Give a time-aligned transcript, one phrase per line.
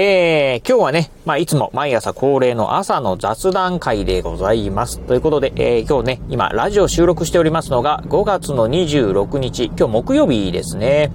[0.00, 5.00] えー、今日はね、まあ、いつも毎朝恒例の朝の雑談会でございます。
[5.00, 11.10] ということで、えー、今日ね、今、ラジオ収録しておりますのが、5月の26日、今日木曜日ですね。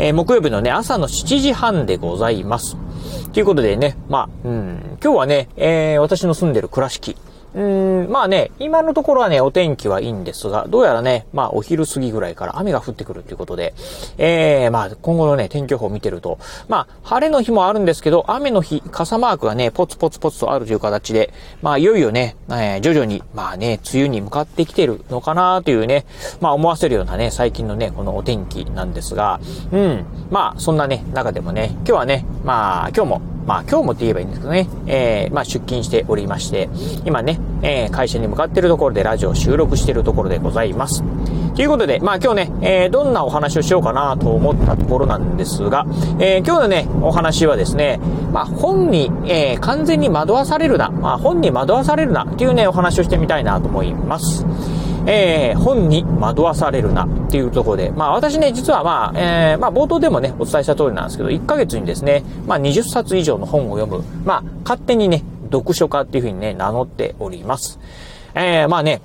[0.00, 2.76] えー、木曜日のね、朝の7時半でございます。
[3.32, 7.16] ということでね、まあ、うん、今日はね、えー、私の住んでる倉敷、
[7.54, 13.74] うん、まあね、今のところはね、お天気はいいんですが、どうやらね、まあお昼過ぎぐらいから雨が降ってくるということで、
[14.18, 26.06] えー、まあ今後のね、天気予報を見てると、まあ晴れの日もあるんですけど、雨の日、傘マークがね、ポツポツポツとあるという形で、まあいよいよね、えー、徐々に、まあね、梅雨に向かってきてるのかなというね、
[26.40, 29.40] まあ思わせるようなね、最近のね、このお天気なんですが、
[29.70, 36.68] うん、まあそんなね、中でもね、今日はね、まあ今日もまあ今日もって言えばいいんですけどね、えー、まあ出勤しておりまして、
[37.04, 41.02] 今ね、えー、会社に向かってるところでラジオ収録してるところでございます。
[41.54, 45.86] ということで、まあ今日ね、えー、どんなお話をしようかなと思ったところなんですが、
[46.18, 48.00] えー、今日のね、お話はですね、
[48.32, 54.44] まあ本に、えー、完全に惑わされるな、まあ本に惑わされるなっていうね、お話をしてみたいなと思います。
[55.06, 67.78] えー、本に惑わされるなっていうところで、まあ私ね、実はまあ、えー、まあ冒頭でもね、お伝えした通りなんですけど、1ヶ月にですね、まあ20冊以上の本を読む、まあ勝手にね、読書家っていうふうにね、名乗っております。
[68.34, 69.00] えー、まあね、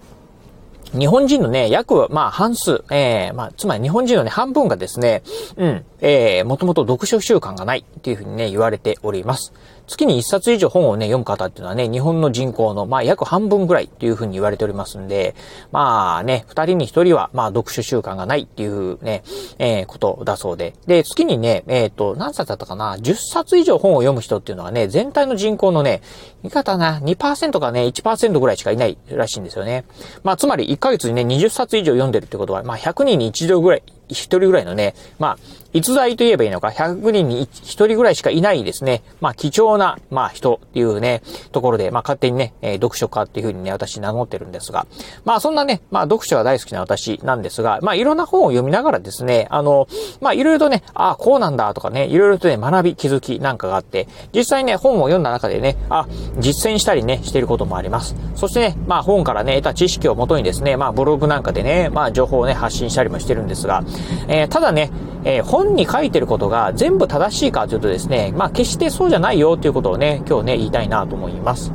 [0.97, 5.21] 日本人のね、約、まあ、半数、えー、まあ、つまり日本人のね、半分がですね、
[5.57, 9.53] うん、えー、もともと読書習慣がないっていうふうにね、言われております。
[9.89, 15.35] 月に一冊以上本をね、読む方っていうのはね、日本の人口の、まあ、約半分ぐらいっていうふうに言われておりますんで、
[15.71, 19.23] まあね、二人に一人は、まあ、読書習慣がないっていうね、
[19.57, 20.75] えー、ことだそうで。
[20.85, 26.01] で、月にね、えっ、ー、と、何冊だったかな ?10 冊以上本を読む人っていうのはね、全体の人口のね、
[26.43, 29.85] 言い方な、2%かね、1%ぐらいしかいないらしいんですよね。
[30.23, 35.37] まあ、つまり1ヶ月にね、20冊以上読んでるってことは、まあ、100人に一度ぐらい、一人ぐらいのね、まあ、
[35.71, 41.21] 逸材と言えばいいのか、100人に1人ぐらいしかいないですね、まあ、貴重な、まあ、人っていうね、
[41.51, 44.87] ところで、まあ、勝手にね、えー、読書家っていうふうにね、私名乗ってるんですが、
[45.25, 49.87] まあ、そんなね、まあ、読書が大好きな私なんですが、まあ、いろんな本を読みながらですね、あの、
[50.21, 56.07] まあ、いろいろとね、ああ、こうなんだとかね、いろいろとね、学び、気づきなんかがあって、実際ね、本を読んだ中でね、あ、
[56.39, 58.15] 実践したりね、していることもあります。
[58.35, 63.83] そしてね、まあ、本からね、得た知識をもとにですね、まあ、ブログなんかでね、まあ、情報をね、発信したりもしてるんですが、
[64.27, 64.91] えー、ただね、
[65.23, 71.71] えー、本に書いてることが全部正しいかというとですね、まあ決してそうじゃないよということをね、今日ね、言いたいなと思います。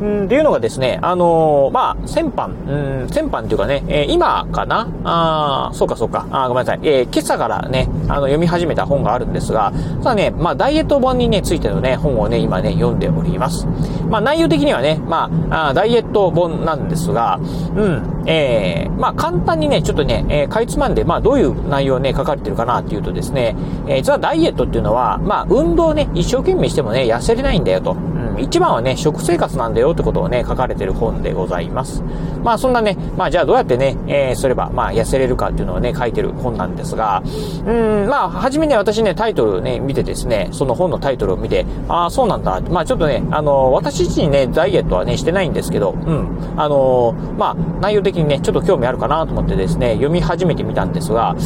[0.00, 4.88] うん、っていうのがですね、あのー、まあ、先般、うん、先般っていうかね、えー、今かな？
[5.04, 13.66] あそうかそうか、あごめんなさい、えー、今朝からね、あの、読み始めた本があるんですが、ただね、まあ、ダイエット本にね、ついてのね、本をね、今ね、読んでおります。
[14.10, 17.40] まあ、内容的にはね、まあ、あダイエット本なんですが、
[17.74, 23.56] うん、えー、まあ、簡単にね、ちょっとね、えー、かいつまんで、まあ、どういう内容ね、書かれてるかなっていうとですね、
[23.88, 27.96] えー、実はダイエットっていうのは、まあ、運動ね、一生懸命してもね、痩せれないんだよと。
[28.38, 32.02] 一番はね、食生活なんだよってことをね、書かれてる本でございます。
[32.42, 37.22] まあ、そんなね、まあ、じゃあどうやってね、えー、すれば、まあ、痩せれるかっていうのをね、書いてる本なんですが、
[37.66, 42.60] うん、まあ、はじめね、私ね、タイトルね、見てですね、その本のタイトルを見て、ああ、そうなんだ。
[42.70, 51.36] まあ、ちょっとね、あの、私自身ね、ダイエットはね、してないんですけど、うん、あの、まあ、内容的にね、ちょっと興味あるかなと思ってですね、読み始めてみたんですが、う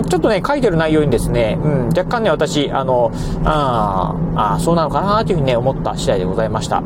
[0.00, 3.12] ん、ちょっとね、書いてる内容にですね、うん、若干ね、私、あの、
[3.44, 6.82] ああ、そうなのかなというふうにね、思った次第でございました。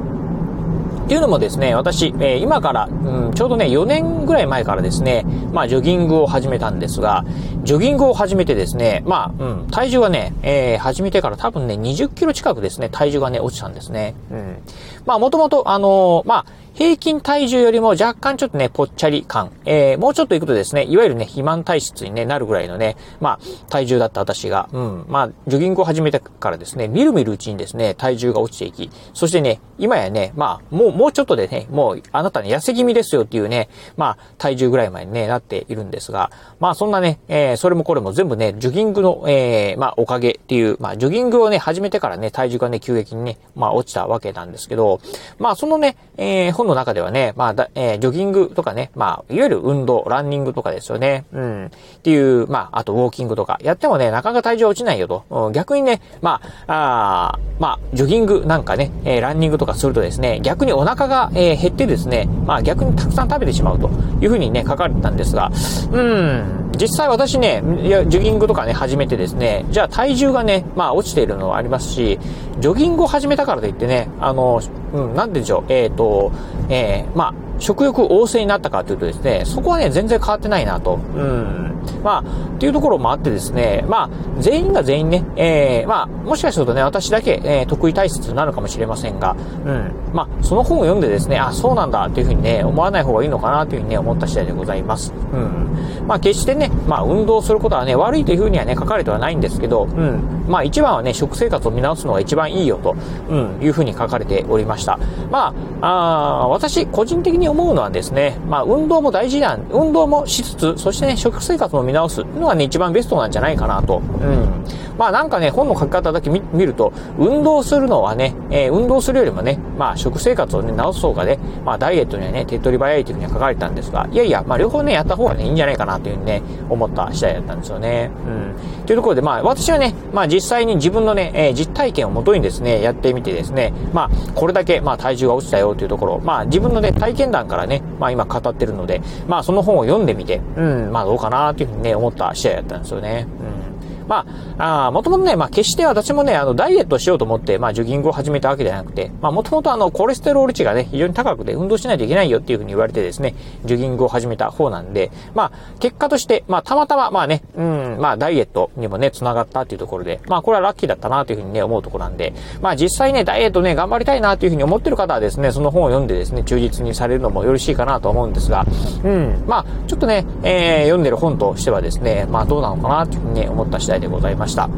[1.04, 7.26] っていうのもですね、私、えー、今から、うん、ちょうどね、4年ぐらい前からですね、まあ、ジョギングを始めたんですが、
[7.62, 14.15] ジョギングを始めてですね、まあ、うん、体重がね、えー、始めてから多分ね、20キロ近くですね、体重がね、落ちたんですね。
[14.31, 14.56] うん。
[15.04, 19.53] まあ、もともと、あのー、まあ、平均体重よりも若干ちょっとね、ぽっちゃり感。
[19.65, 45.01] えー、もうちょっと行くとですね、いわゆるね、肥満体質に、ね、なるぐらいのね、まあ、体重だった私が、うん、まあ、ジョギングを始めてからですね、みるみるうちにですね、体重が落ちていき、そしてね、今やね、まあ、もう、もうちょっとでね、もう、あなたね、痩せ気味ですよっていうね、まあ、体重ぐらいまでね、なっているんですが、まあ、そんなね、えー、それもこれも全部ね、ジョギングの、えー、まあ、おかげっていう、まあ、ジョギングをね、始めてからね、体重がね、急激にね、まあ、落ちたわけなんですけど、
[45.39, 51.25] まあ、そのね、えー、本の中ではね、まあだ、えー、ジョギングとかね、まあ、いわゆる運動、ランニングとかですよね。
[51.33, 51.66] うん。
[51.66, 51.71] っ
[52.01, 55.25] ていう、まあ、あとウォーキングとか、やってもね、なかなか体重落ちないよと。
[55.31, 63.89] うん、逆にね、まあ、あまあ、ジョギングなんかね、えー、ランニングとかするとですね、逆にお腹が、えー、減ってですね、まあ逆にたくさん食べてしまうと
[64.21, 65.51] いうふうにね、書かれてたんですが、
[65.93, 72.18] うん、実際私ね、ジョギングとかね、始めてですね、じゃあ体重がね、まあ落ちているのはありますし、
[72.60, 74.60] ジョギングを始めたからといってね、あの、
[74.92, 76.32] うん、なんでしょう、えっ、ー、と、
[76.68, 80.98] えー、まあ、食欲旺盛になったかというとですね、そこはね、全然変わってないなと。
[81.15, 81.74] うん。
[82.03, 84.10] まあ、っていうところもあってですね、まあ、
[84.41, 89.92] 全員が全員ね、えー、まあ、もしかするとね、私だけ、えー、得意体質なのかもしれませんが、うん。
[90.12, 95.12] まあ、その本を読んでですね、あ、そうなんだっていうふうにね、思わない方がいいのかなというふうにね、思った次第でございます。
[95.33, 96.07] うん。
[96.07, 100.45] まあ、決してね、まあ、運動することはね、悪いというふうにはね、書かれてはないんですけど、うん。
[100.48, 102.97] まあ、一番はね、食生活を見直すのが一番いいよと、
[103.30, 104.98] うん、いうふうに書かれておりました。
[105.30, 113.99] まあ、あ私、個人的にに思うのはですね、まあ、運動も大事なん、運動もしつつ、そしてね、食生活も見直すのがね、一番ベストなんじゃないかなと。
[113.99, 114.65] うん。
[114.99, 128.11] まあなんかね、本の書き方だけ見ると、運動するのはね、えー、運動するよりもね、まあ食生活をね、直す方がね、まあダイエットにはね、手っ取り早いというふうには書かれたんですが、いやいや、まあ両方ね、やった方がね、いいんじゃないかなというふうにね、思った次第だったんですよね。
[128.27, 128.85] うん。
[128.87, 143.27] というところで、まあ私はね、まあ実際に自分のね、えー、実体験をもとにですね、やってみてですね、まあこれだけ、まあ体重が落ちたよというところ、まあ自分のね、体験談からね、まあ今語ってるので、まあその本を読んでみて、うん、まあどうかなというふうにね、思った次第だったんですよね。
[143.69, 143.73] うん。
[144.09, 144.27] ま
[144.59, 153.34] あ、あもともとね、まあ決して私もね、あの、ダイエットしようと思って、まあジョギングを始めたわけではなくて、まあもともとあの、コレステロール値がね、非常に高くて運動しないといけないよっていうふうに言われてですね、
[153.65, 168.66] ジョギングを始めた方なんで、まあ結果として、まあたまたま、まあね、うん、まあダイエットにもね、繋がったっていうところで、まあこれはラッキーだったなというふうにね、思うところなんで、まあ実際ね、ダイエットね、頑張りたいなというふうに思ってる方はですね、その本を読んでですね、忠実にされるのもよろしいかなと思うんですが、
[169.04, 174.69] うん、まあちょっとね、えー、読んでる本としてはですね、まあどうなのかなというふうにね、思った次第でございました。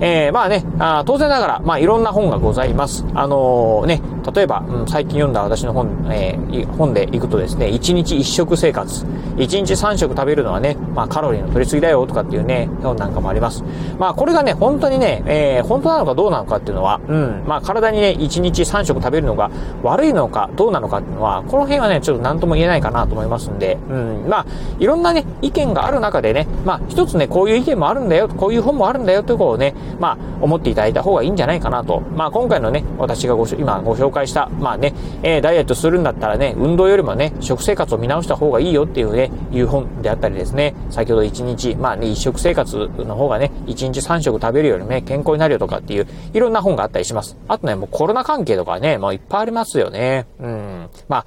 [0.00, 3.04] えー、まあね、あ当然ながら、まあいろんな本がございます。
[3.14, 4.00] あのー、ね、
[4.34, 9.04] 例えば、うん、最近読んだ私の本、えー、本でいくとですね、1日1食生活、
[9.36, 13.62] 1日3食食べるのはね、まあカロリーの取りすぎだよとかっていうね、本なんかもあります。
[13.98, 19.50] まあこれがね、本当にね、えー、本当なのかどうなのかっていうのは、うん、まあ体にね、1日3食食べるのが
[19.82, 24.46] 悪いのかどうなのかっていうのは、この辺はね、ちょっと何とも言えないかなと思いますんで、うん、まあ、
[24.78, 32.00] いろんなね、意見がある中でね、まあ一つね、こういう意見もあるんだよ、こういう本もあるんだよということをね、まあ、思っていただいた方がいいんじゃないかなと。
[32.16, 47.36] まあ、今回のね、私がご今ご紹介した、まあね、えー、ダイエットするんだったらね、運動よりもね、食生活を見直した方がいいよっていうね、いう本であったりですね、先ほど1日、まあね、一食生活の方がね、1日3食食べるよりもね、健康になるよとかっていう、いろんな本があったりします。
[47.48, 50.26] あとね、もうコロナ関係とかね、もういっぱいありますよね。
[50.40, 50.88] うん。
[51.08, 51.24] まあ、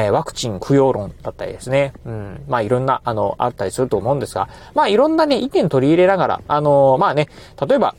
[0.00, 1.92] えワクチン不要論だったりですね。
[2.06, 2.44] うん。
[2.48, 7.28] まあ、いろんな、あの、あったりすると思うんですが、まあ、いろんなね、意見取り入れながら、あのー、まあね、
[7.66, 7.94] 例えば、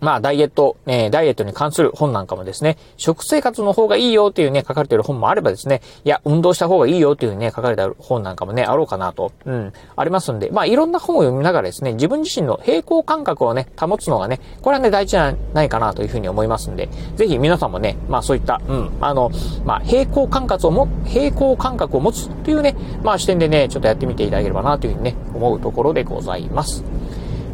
[0.00, 19.30] まあ、ダイエット、えー、ダイエットに関する本なんかもですね、食生活の方がいいよっていうね、書かれてる本もあればですね、いや、運動した方がいいよっていうね、書かれた本なんかもね、あろうかなと、うん、ありますんで、まあ、いろんな本を読みながらですね、自分自身の平行感覚をね、保つのがね、これはね、大事じゃないかなというふうに思いますんで、ぜひ皆さんもね、まあ、そういった、うん、あの、
[19.64, 26.93] まあ、平行感覚をも、平行感覚を持つというね、まあ、視点でね、ちょっとやってみていただければなというふうにね、思うところでございます。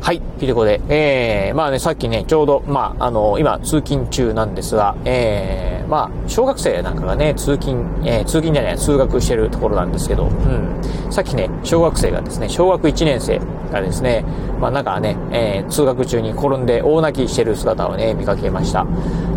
[0.02, 14.25] はい、ピデコで、えー、まあね、さっきね、ちょうど、まあ、あの、今、通勤中なんですが、えー、まあ、小学生なんかがね、通勤、えー、通勤じゃない、通学してるところなんですけど、うん、さっきね、小学生がですね、小学1年生がですね、
[14.58, 18.86] まあなんかね、えー、通学中に転んで大泣きしてる姿をね、見かけました。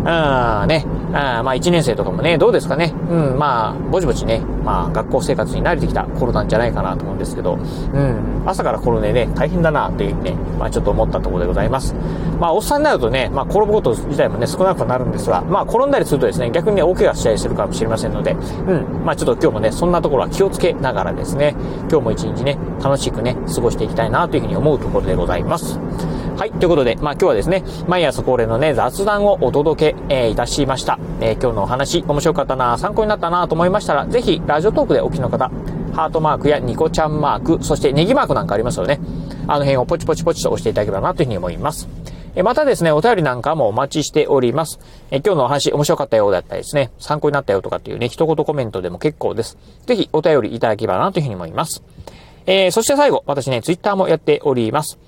[0.06, 11.94] あね、あまあ1年生とかもね、どうですかね、うん、まあ、ぼちぼちね、まあ学校生活に慣れてきた頃なんじゃないかなと思うんですけど、うん、朝から転んでね、大変だなというね、まあちょっと思ったところでございます。
[12.40, 18.36] まあおっさんになるとね、まあ転ぶこと自体もね、少なくなるんですが、まあ転んだりするとですね、逆にね、大怪我したりするかもしれませんので、う
[18.74, 21.54] ん、まあちょっと今日もね、そんなところは気をつけながらですね、
[21.90, 25.78] 今日も一日ね、楽しくね、過ごしていきたいなというふうに思うところでございます。
[26.36, 30.98] はい、ということで、まあ今日はですね、毎朝恒例のね、雑談をお届け、えー、いたしました。
[31.20, 35.48] えー、今日のお話、面白かったな、参考になったなと思いましたら、ぜひ、ラジオトークでお聞きの方、
[35.92, 38.98] ハートマークやニコちゃんマーク、そしてネギマークなんかありますよね。
[39.46, 41.88] あの辺をポチポチポチと押していただければなというふうに思います。
[42.34, 44.80] えまたですね、お便りなんかもお待ちしております。
[45.12, 49.56] え今日のお話面白かったようだったりですね、参考になったよとかっていうね、一言コメントでも結構です。
[49.86, 51.84] ぜひお便りいただければなというふうに思います。
[52.46, 54.98] えー、そして最後、私ね、ツイッターもやっております。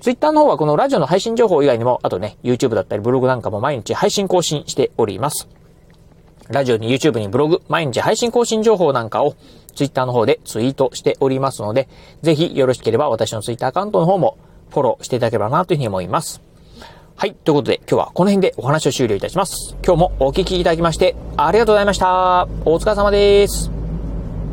[0.00, 5.48] ツイッターの方はこのラジオの配信情報以外にも、あとね、YouTube だったりブログなんかも毎日配信更新しております。
[6.48, 9.34] ラジオに YouTube にブログ、毎日配信更新情報なんかを
[9.74, 11.88] Twitter の方でツイートしておりますので、
[12.22, 14.38] ぜひよろしければ私の Twitter アカウントの方も
[14.70, 16.40] フォローしていただければなというふうに思います。
[17.16, 17.34] はい。
[17.34, 19.76] ということで、今日はこの辺でお話を終了いたします。
[19.84, 22.46] 今日もお聴きいただきまして、ありがとうございました。
[22.64, 23.75] お疲れ様です。